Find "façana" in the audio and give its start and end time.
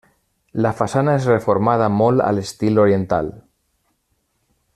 0.79-1.13